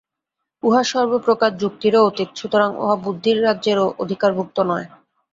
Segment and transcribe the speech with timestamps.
[0.63, 4.87] উহা সর্বপ্রকার যুক্তিরও অতীত, সুতরাং উহা বুদ্ধির রাজ্যেরও অধিকারভুক্ত নয়।